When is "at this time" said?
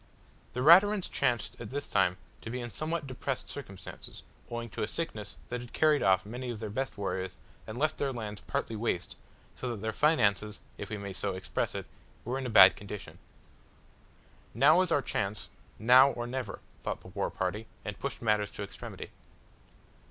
1.61-2.17